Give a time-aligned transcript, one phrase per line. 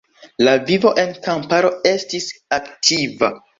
[0.47, 2.29] La vivo en kamparo estis
[2.61, 3.33] aktiva.